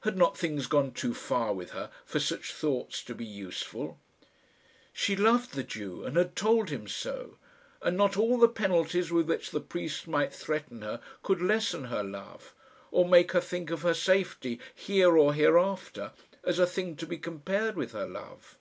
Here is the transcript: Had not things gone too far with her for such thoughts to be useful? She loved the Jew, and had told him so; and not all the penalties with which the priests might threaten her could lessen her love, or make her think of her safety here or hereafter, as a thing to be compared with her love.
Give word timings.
Had 0.00 0.16
not 0.16 0.36
things 0.36 0.66
gone 0.66 0.90
too 0.90 1.14
far 1.14 1.54
with 1.54 1.70
her 1.70 1.92
for 2.04 2.18
such 2.18 2.52
thoughts 2.52 3.04
to 3.04 3.14
be 3.14 3.24
useful? 3.24 4.00
She 4.92 5.14
loved 5.14 5.54
the 5.54 5.62
Jew, 5.62 6.02
and 6.02 6.16
had 6.16 6.34
told 6.34 6.70
him 6.70 6.88
so; 6.88 7.36
and 7.80 7.96
not 7.96 8.16
all 8.16 8.36
the 8.36 8.48
penalties 8.48 9.12
with 9.12 9.28
which 9.28 9.52
the 9.52 9.60
priests 9.60 10.08
might 10.08 10.32
threaten 10.34 10.82
her 10.82 11.00
could 11.22 11.40
lessen 11.40 11.84
her 11.84 12.02
love, 12.02 12.52
or 12.90 13.08
make 13.08 13.30
her 13.30 13.40
think 13.40 13.70
of 13.70 13.82
her 13.82 13.94
safety 13.94 14.58
here 14.74 15.16
or 15.16 15.32
hereafter, 15.34 16.10
as 16.42 16.58
a 16.58 16.66
thing 16.66 16.96
to 16.96 17.06
be 17.06 17.16
compared 17.16 17.76
with 17.76 17.92
her 17.92 18.08
love. 18.08 18.58